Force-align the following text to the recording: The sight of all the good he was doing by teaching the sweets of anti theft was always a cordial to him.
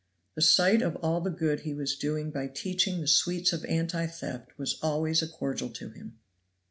The 0.33 0.41
sight 0.41 0.81
of 0.81 0.95
all 0.95 1.21
the 1.21 1.29
good 1.29 1.59
he 1.59 1.75
was 1.75 1.95
doing 1.95 2.31
by 2.31 2.47
teaching 2.47 3.01
the 3.01 3.07
sweets 3.07 3.53
of 3.53 3.63
anti 3.65 4.07
theft 4.07 4.49
was 4.57 4.79
always 4.81 5.21
a 5.21 5.27
cordial 5.27 5.69
to 5.69 5.89
him. 5.91 6.17